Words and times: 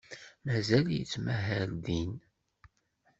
Mazal 0.45 0.87
yettmahal 0.93 1.71
din? 1.85 2.13